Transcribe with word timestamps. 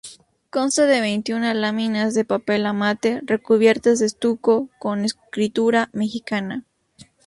Consta 0.49 0.87
de 0.87 0.99
veintiuna 0.99 1.53
láminas 1.53 2.15
de 2.15 2.25
papel 2.25 2.65
amate, 2.65 3.21
recubiertas 3.23 3.99
de 3.99 4.07
estuco, 4.07 4.67
con 4.79 5.05
escritura 5.05 5.91
mexica. 5.93 6.63